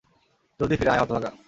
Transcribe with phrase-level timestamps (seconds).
[0.59, 1.29] জলদি ফিরে আয়, হতভাগা!